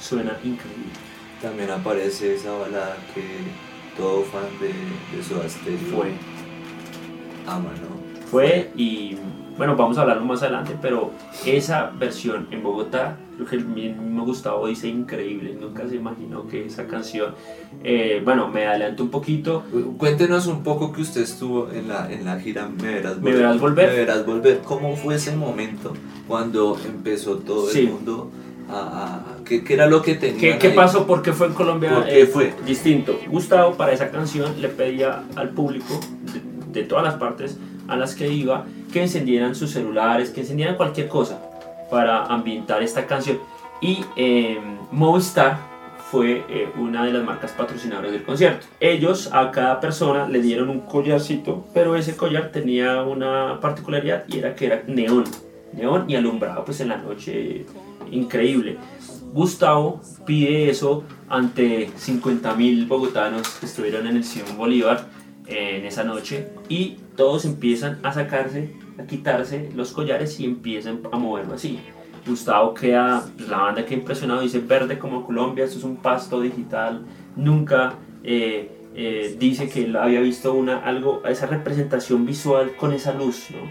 [0.00, 0.92] suena increíble.
[1.42, 3.22] También aparece esa balada que
[4.00, 6.12] todo fan de, de Fue.
[7.46, 7.94] ama, ¿no?
[8.34, 9.16] fue y
[9.56, 11.10] bueno, vamos a hablarlo más adelante, pero
[11.46, 16.66] esa versión en Bogotá, creo que el mismo Gustavo dice increíble, nunca se imaginó que
[16.66, 17.34] esa canción,
[17.82, 19.62] eh, bueno, me adelanto un poquito,
[19.98, 23.60] Cuéntenos un poco que usted estuvo en la, en la gira Me Verás Me Verás
[23.60, 23.88] Volver.
[23.90, 24.60] Me Verás Volver.
[24.64, 25.92] ¿Cómo fue ese momento
[26.26, 27.80] cuando empezó todo Sí.
[27.80, 28.30] el mundo
[28.68, 28.74] a...
[28.78, 30.40] a- ¿qué, qué era lo que tenía?
[30.40, 31.06] ¿qué, qué pasó?
[31.06, 32.54] ¿Por qué fue en Colombia ¿Por qué eh, fue?
[32.66, 33.18] distinto?
[33.28, 36.00] Gustavo para esa canción le pedía al público
[36.32, 40.76] de, de todas las partes a las que iba que encendieran sus celulares, que encendieran
[40.76, 41.40] cualquier cosa
[41.90, 43.40] para ambientar esta canción.
[43.80, 44.60] Y eh,
[44.92, 45.58] Movistar
[46.12, 48.64] fue eh, una de las marcas patrocinadoras del concierto.
[48.78, 54.38] Ellos a cada persona le dieron un collarcito, pero ese collar tenía una particularidad y
[54.38, 55.24] era que era neón,
[55.72, 57.66] neón y alumbrado pues en la noche
[58.12, 58.78] increíble.
[59.32, 65.08] Gustavo pide eso ante 50.000 bogotanos que estuvieron en el Simón Bolívar
[65.48, 71.00] eh, en esa noche y todos empiezan a sacarse, a quitarse los collares y empiezan
[71.12, 71.78] a moverlo así.
[72.26, 76.40] Gustavo queda, pues, la banda queda impresionado, dice verde como Colombia, esto es un pasto
[76.40, 77.04] digital,
[77.36, 83.12] nunca eh, eh, dice que él había visto una, algo, esa representación visual con esa
[83.12, 83.70] luz, ¿no?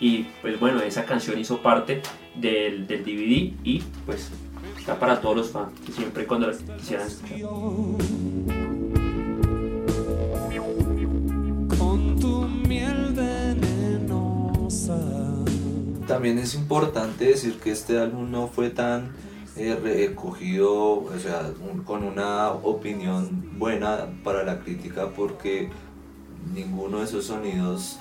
[0.00, 2.02] Y pues bueno, esa canción hizo parte
[2.34, 4.32] del, del DVD y pues
[4.76, 7.38] está para todos los fans que siempre cuando la quisieran escuchar.
[11.78, 13.71] Con tu miel venenosa.
[16.06, 19.12] También es importante decir que este álbum no fue tan
[19.56, 20.72] eh, recogido,
[21.04, 25.68] o sea, un- con una opinión buena para la crítica porque
[26.54, 27.98] ninguno de esos sonidos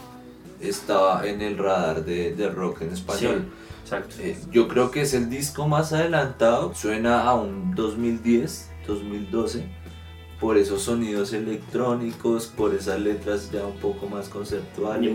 [0.62, 3.45] estaba en el radar de, de rock en español.
[3.84, 4.15] Exacto.
[4.19, 9.65] Eh, yo creo que es el disco más adelantado, suena a un 2010, 2012,
[10.41, 15.13] por esos sonidos electrónicos, por esas letras ya un poco más conceptuales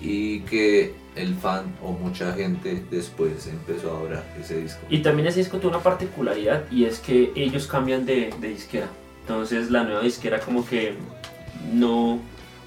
[0.00, 4.80] y que el fan o mucha gente después empezó a adorar ese disco.
[4.88, 8.88] Y también ese disco tuvo una particularidad y es que ellos cambian de, de disquera.
[9.20, 10.94] Entonces la nueva disquera como que
[11.70, 12.18] no,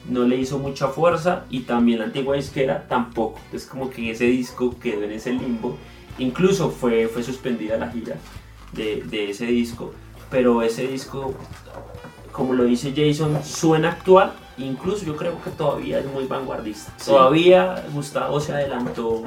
[0.07, 3.39] no le hizo mucha fuerza y también la antigua disquera tampoco.
[3.51, 5.79] Es como que ese disco quedó en ese limbo.
[6.19, 8.17] Incluso fue, fue suspendida la gira
[8.71, 9.95] de, de ese disco.
[10.31, 11.33] Pero ese disco,
[12.31, 14.33] como lo dice Jason, suena actual.
[14.57, 16.93] Incluso yo creo que todavía es muy vanguardista.
[16.97, 17.09] Sí.
[17.11, 19.23] Todavía Gustavo se adelantó.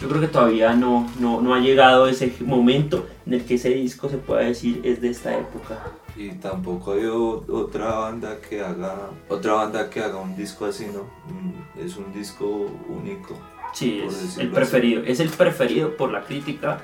[0.00, 3.70] Yo creo que todavía no, no, no ha llegado ese momento en el que ese
[3.70, 5.78] disco se pueda decir es de esta época.
[6.16, 11.04] Y tampoco hay otra banda que haga otra banda que haga un disco así, ¿no?
[11.32, 12.46] Mm, Es un disco
[12.88, 13.36] único.
[13.72, 14.54] Sí, es el así.
[14.54, 15.02] preferido.
[15.04, 16.80] Es el preferido por la crítica,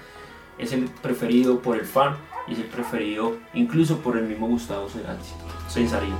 [0.58, 2.16] es el preferido por el fan
[2.50, 5.30] y es el preferido incluso por el mismo Gustavo Cerati.
[5.72, 6.14] Pensaría.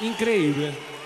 [0.00, 0.97] Increíble.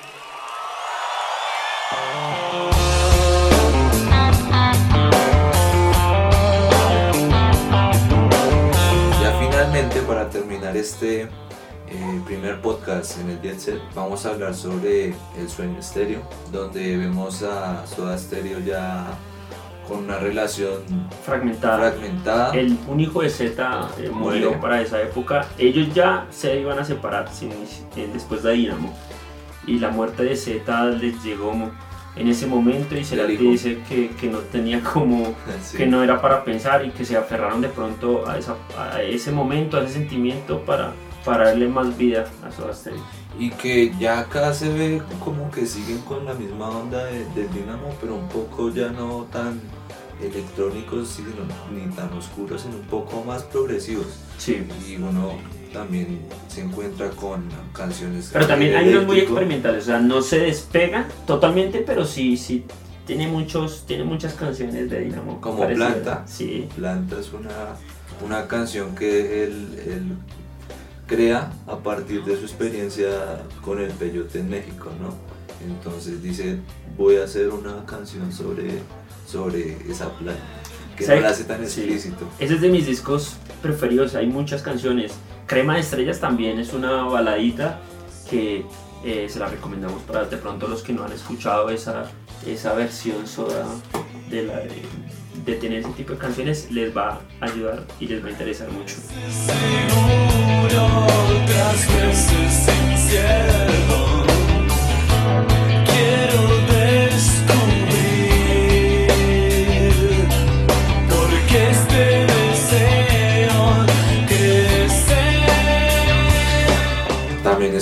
[10.82, 16.20] Este eh, primer podcast en el Jet Set vamos a hablar sobre el sueño estéreo,
[16.50, 19.06] donde vemos a Soda Stereo ya
[19.86, 20.82] con una relación
[21.24, 21.90] Fragmentada.
[21.92, 22.54] fragmentada.
[22.54, 24.60] El, un hijo de Z eh, murió Muere.
[24.62, 25.46] para esa época.
[25.58, 27.52] Ellos ya se iban a separar sin-
[27.96, 28.92] eh, después de Dinamo.
[29.66, 31.52] Y la muerte de Z les llegó
[32.16, 33.50] en ese momento y Cerati dijo.
[33.50, 35.76] dice que, que no tenía como Sí.
[35.78, 39.32] que no era para pensar y que se aferraron de pronto a, esa- a ese
[39.32, 40.92] momento, a ese sentimiento para,
[41.24, 43.00] para darle más vida a Soda Stereo.
[43.38, 47.50] Y que ya acá se ve como que siguen con la misma onda de- del
[47.50, 49.58] Dynamo, pero un poco ya no tan
[50.22, 51.28] electrónicos sino,
[51.72, 54.06] ni tan oscuros, sino un poco más progresivos.
[54.38, 54.66] Sí.
[54.88, 55.32] Y uno
[55.72, 58.30] también se encuentra con canciones.
[58.32, 62.64] Pero también hay unos muy experimentales, o sea, no se despega totalmente, pero sí, sí
[63.06, 65.40] tiene muchos, tiene muchas canciones de Dinamo.
[65.40, 65.66] Como.
[65.66, 66.24] Planta.
[66.26, 66.68] Sí.
[66.76, 67.76] Planta es una,
[68.24, 70.02] una canción que él, él
[71.06, 73.08] crea a partir de su experiencia
[73.62, 75.14] con el peyote en México, ¿no?
[75.66, 76.58] Entonces dice,
[76.96, 78.78] voy a hacer una canción sobre,
[79.26, 80.40] sobre esa planta,
[80.96, 81.82] que no la hace tan Sí.
[81.82, 82.28] explícito.
[82.38, 85.12] Ese es de mis discos preferidos, hay muchas canciones.
[85.52, 87.78] Crema de Estrellas también es una baladita
[88.30, 88.64] que
[89.04, 92.10] eh, se la recomendamos para de pronto los que no han escuchado esa,
[92.46, 93.66] esa versión soda
[94.30, 94.50] de,
[95.44, 98.70] de, tener ese tipo de canciones, les va a ayudar y les va a interesar
[98.70, 98.96] mucho.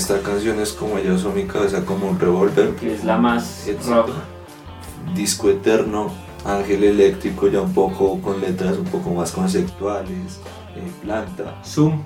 [0.00, 2.70] Esta canción es como yo soy mi cabeza como un revólver.
[2.76, 4.10] Que es la más rock.
[5.14, 6.10] Disco Eterno,
[6.44, 10.40] Ángel Eléctrico ya un poco con letras un poco más conceptuales,
[10.75, 12.02] eh, Planta, Zoom,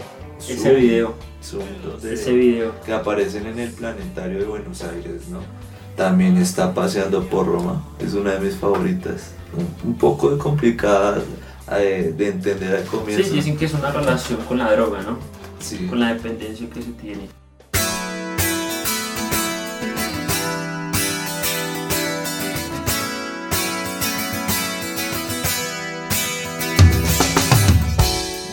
[0.48, 1.62] ese video, Zoom,
[2.02, 2.72] ese video.
[2.84, 5.38] que aparecen en el planetario de Buenos Aires, ¿no?
[5.96, 11.22] También está Paseando por Roma, es una de mis favoritas, un, un poco complicada
[11.78, 13.32] eh, de entender al Sí, comienzo.
[13.34, 15.18] dicen que es una relación con la droga, ¿no?
[15.60, 15.86] Sí.
[15.86, 17.28] Con la dependencia que se tiene.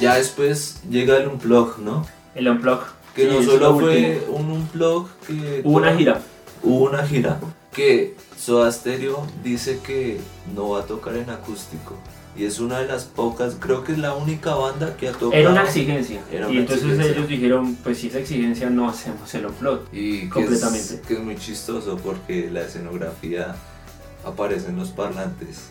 [0.02, 2.06] Ya después llega el Unplug, ¿no?
[2.34, 2.80] El Unplug.
[3.16, 4.38] Que sí, no es solo lo fue último.
[4.38, 5.62] un Unplug que...
[5.64, 6.22] Hubo una gira.
[6.64, 7.40] Hubo una gira
[7.72, 10.20] que Soda Stereo dice que
[10.56, 11.96] no va a tocar en acústico.
[12.36, 15.34] Y es una de las pocas, creo que es la única banda que ha tocado.
[15.34, 16.22] Era una exigencia.
[16.32, 17.12] Era y una entonces exigencia.
[17.18, 19.82] ellos dijeron, pues si esa exigencia no hacemos el Unplug.
[19.92, 20.96] Y que Completamente.
[20.96, 23.56] Es, que es muy chistoso porque la escenografía
[24.26, 25.70] aparece en los parlantes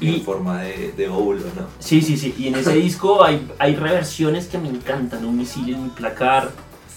[0.00, 1.66] Y- en forma de, de óvulo, ¿no?
[1.78, 2.34] Sí, sí, sí.
[2.38, 5.24] Y en ese disco hay, hay reversiones que me encantan.
[5.24, 6.50] Un misil en mi placar,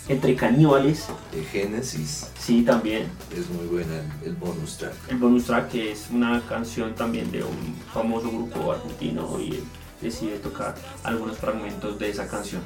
[0.10, 1.06] entre caníbales.
[1.34, 3.08] De Génesis Sí, también.
[3.36, 4.94] es muy buena el, el bonus track.
[5.10, 9.64] El bonus track que es una canción también de un famoso grupo argentino y él
[10.02, 12.62] decide tocar algunos fragmentos de esa canción.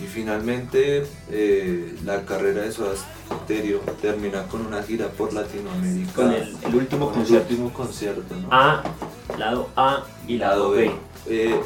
[0.00, 2.94] Y finalmente eh, la carrera de Soda
[3.44, 6.12] Stereo termina con una gira por Latinoamérica.
[6.14, 7.48] Con el, el último con el concierto.
[7.50, 8.48] último concierto, ¿no?
[8.52, 8.82] A,
[9.38, 10.90] lado A y lado B.
[11.26, 11.60] Eh,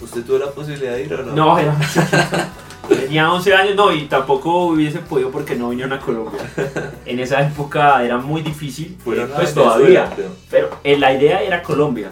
[0.00, 1.32] ¿Usted tuvo la posibilidad de ir o no?
[1.32, 1.76] No, era.
[2.88, 6.40] Tenía 11 años, no, y tampoco hubiese podido porque no vinieron a Colombia.
[7.06, 10.10] En esa época era muy difícil, Fueron eh, pues todavía.
[10.50, 12.10] Pero eh, la idea era Colombia,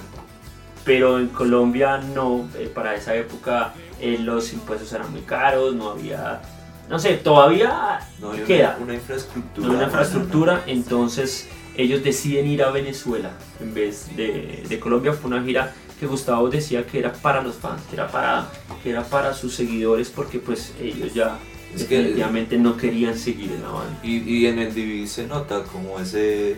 [0.85, 5.91] pero en Colombia no, eh, para esa época eh, los impuestos eran muy caros, no
[5.91, 6.41] había,
[6.89, 9.69] no sé, todavía No queda una, una infraestructura.
[9.69, 15.12] no una infraestructura, entonces ellos deciden ir a Venezuela en vez de, de Colombia.
[15.12, 18.51] Fue una gira que Gustavo decía que era para los fans, que era para,
[18.83, 21.39] que era para sus seguidores porque pues ellos ya
[21.75, 23.99] Es que- definitivamente no querían seguir en la banda.
[24.03, 26.57] Y, y en el DVD se nota como ese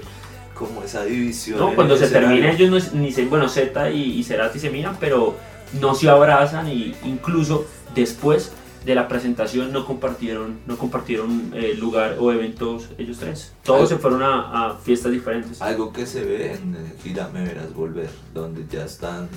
[0.54, 1.58] como esa división.
[1.58, 4.96] No, cuando se termina ellos no, ni se, bueno, Z y, y Cerati se miran,
[5.00, 5.36] pero
[5.80, 8.52] no se abrazan y incluso después
[8.84, 13.52] de la presentación no compartieron, no compartieron eh, lugar o eventos ellos tres.
[13.64, 15.62] Todos Algo- se fueron a, a fiestas diferentes.
[15.62, 19.28] Algo que se ve en Gira Me Verás Volver, donde ya están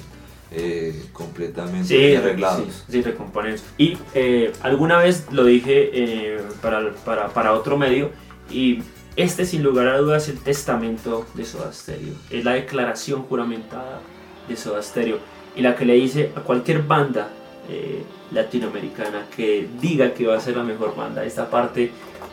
[0.51, 2.83] eh, completamente Sí, arreglados.
[2.87, 3.55] sí, sí, recomponen.
[3.77, 8.11] Y eh, alguna vez lo dije eh, para, para, para otro medio
[8.49, 8.79] y
[9.15, 12.13] este sin lugar a dudas es el testamento de Soda Stereo.
[12.29, 13.99] Es la declaración juramentada
[14.47, 15.19] de Soda Stereo
[15.55, 17.29] y la que le dice a cualquier banda
[17.69, 21.91] eh, latinoamericana que diga que va a ser la mejor banda de esta parte,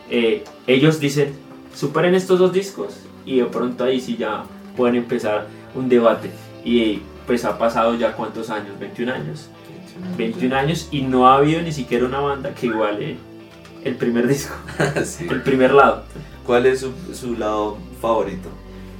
[0.09, 1.33] eh, ellos dicen
[1.73, 4.43] superen estos dos discos y de pronto ahí sí ya
[4.77, 6.31] pueden empezar un debate.
[6.63, 9.49] Y pues ha pasado ya cuántos años, 21 años.
[10.17, 13.15] 21 años y no ha habido ni siquiera una banda que iguale
[13.83, 14.53] el primer disco,
[15.05, 15.25] Sí.
[15.29, 16.03] el primer lado.
[16.45, 18.49] ¿Cuál es su, su lado favorito?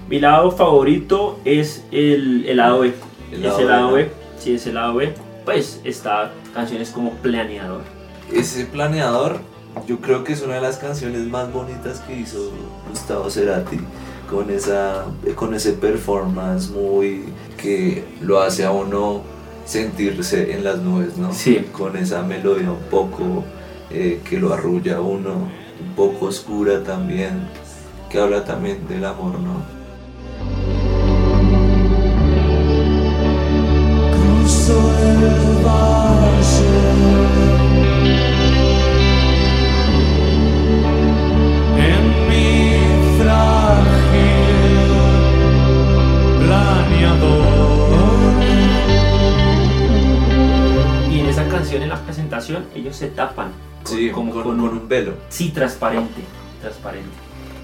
[0.10, 2.94] Mi lado favorito es el, el lado B.
[3.32, 3.94] El es el B, lado ¿no?
[3.96, 4.10] B.
[4.40, 5.14] Sí, es el lado B.
[5.46, 7.84] Pues está canciones como Planeador.
[8.34, 9.39] Ese planeador,
[9.86, 12.52] yo creo que es una de las canciones más bonitas que hizo
[12.89, 13.80] Gustavo Cerati,
[14.28, 17.26] con, esa, con ese performance muy
[17.62, 19.22] que lo hace a uno
[19.66, 21.32] sentirse en las nubes, ¿no?
[21.32, 21.68] Sí.
[21.72, 23.43] Con esa melodía un poco
[23.91, 27.48] eh, que lo arrulla a uno, un poco oscura también,
[28.10, 29.75] que habla también del amor, ¿no?
[52.54, 53.52] La ellos se tapan.
[53.84, 54.78] con- Sí, como con, con con un...
[54.82, 55.14] un velo.
[55.30, 56.22] Sí, transparente.
[56.62, 57.10] Transparente.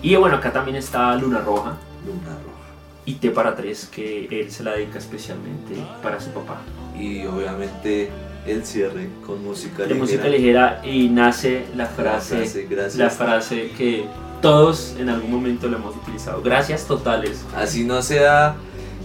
[0.04, 2.60] Y bueno, acá también está Luna Roja Luna roja.
[3.06, 6.62] y T para tres, que él se la dedica especialmente para su papá.
[7.00, 8.10] Y obviamente
[8.48, 10.00] el cierre con música de ligera.
[10.00, 12.96] música ligera y nace la La frase, frase, gracias.
[12.96, 14.06] la frase que
[14.42, 16.42] todos en algún momento lo hemos utilizado.
[16.42, 17.46] Gracias totales.
[17.56, 18.56] Así no sea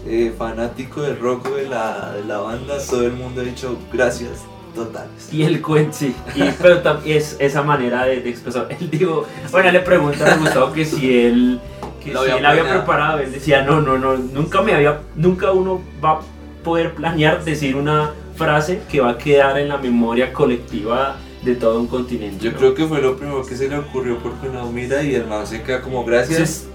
[0.06, 4.30] eh, fanático del rock de la, de la banda, todo el mundo ha dicho gracias
[4.76, 5.32] totales.
[5.32, 8.68] Y el cuento, sí, y, pero también es esa manera de, de expresar.
[8.80, 11.60] Él dijo, bueno, le preguntan a Gustavo que si él,
[12.02, 13.18] que Lo si había él había preparado.
[13.18, 16.20] Él decía, no, no, no, nunca me había, nunca uno va a
[16.62, 21.80] poder planear decir una frase que va a quedar en la memoria colectiva de todo
[21.80, 22.44] un continente.
[22.44, 22.58] Yo ¿no?
[22.58, 25.46] creo que fue lo primero que se le ocurrió porque uno mira y el man
[25.46, 26.66] se queda como gracias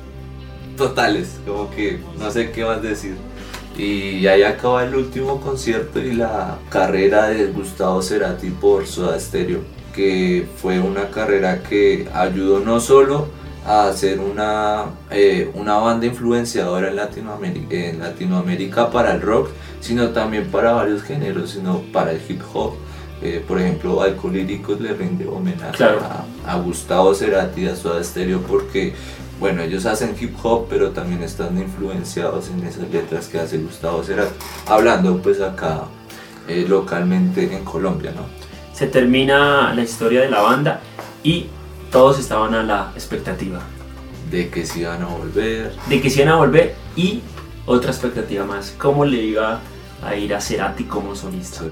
[0.78, 3.16] totales, como que no sé qué más decir.
[3.78, 9.62] Y ahí acaba el último concierto y la carrera de Gustavo Cerati por Soda Stereo,
[9.96, 13.28] que fue una carrera que ayudó no solo
[13.66, 19.50] a hacer una, eh, una banda influenciadora en Latinoamérica, en Latinoamérica para el rock,
[19.80, 22.74] sino también para varios géneros, sino para el hip hop.
[23.24, 26.00] Eh, por ejemplo, Alcolíricos le rinde homenaje Claro.
[26.02, 28.94] a, a Gustavo Cerati a Soda Stereo porque,
[29.42, 34.04] bueno, ellos hacen hip hop, pero también están influenciados en esas letras que hace Gustavo
[34.04, 34.32] Cerati.
[34.68, 35.86] Hablando pues acá
[36.48, 38.22] eh, localmente en Colombia, ¿no?
[38.72, 40.80] Se termina la historia de la banda
[41.24, 41.48] y
[41.92, 43.60] todos estaban a la expectativa
[44.30, 45.74] De que si van a volver.
[45.90, 47.22] de que se iban a volver y
[47.66, 49.60] otra expectativa más, cómo le iba
[50.04, 51.64] a ir a Cerati como solista.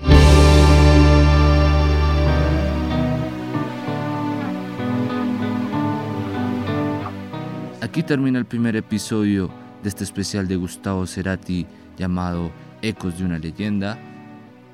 [7.82, 9.49] Aquí termina el primer episodio
[9.82, 11.65] de este especial de Gustavo Cerati
[11.97, 12.51] llamado
[12.82, 13.97] Ecos de una leyenda.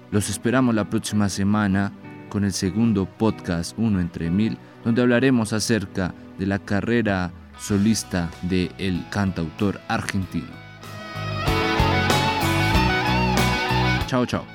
[0.10, 1.92] Los esperamos la próxima semana
[2.30, 8.72] con el segundo podcast Uno entre Mil, donde hablaremos acerca de la carrera solista del
[8.80, 10.48] el cantautor argentino.
[14.08, 14.55] Chao, chao.